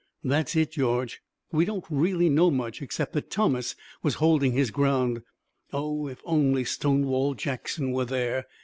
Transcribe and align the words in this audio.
"That's 0.23 0.55
it, 0.55 0.71
George. 0.71 1.21
We 1.51 1.63
don't 1.63 1.85
really 1.87 2.27
know 2.27 2.49
much, 2.49 2.81
except 2.81 3.13
that 3.13 3.29
Thomas 3.29 3.75
was 4.01 4.15
holding 4.15 4.53
his 4.53 4.71
ground. 4.71 5.21
Oh, 5.71 6.07
if 6.07 6.23
only 6.25 6.63
Stonewall 6.63 7.35
Jackson 7.35 7.91
were 7.91 8.05
there! 8.05 8.47